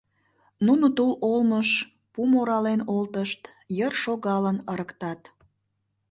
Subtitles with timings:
[0.65, 1.69] Нуно тул олмыш
[2.13, 3.41] пум орален олтышт,
[3.77, 5.21] йыр шогалын ырыктат...